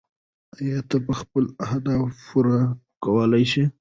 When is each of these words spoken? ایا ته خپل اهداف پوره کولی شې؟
ایا 0.59 0.79
ته 0.89 0.97
خپل 1.21 1.43
اهداف 1.65 2.09
پوره 2.27 2.59
کولی 3.03 3.45
شې؟ 3.51 3.63